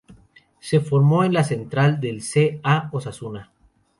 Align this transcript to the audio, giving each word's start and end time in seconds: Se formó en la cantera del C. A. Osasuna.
Se 0.59 0.79
formó 0.79 1.23
en 1.25 1.31
la 1.31 1.47
cantera 1.47 1.91
del 1.91 2.23
C. 2.23 2.59
A. 2.63 2.89
Osasuna. 2.91 3.51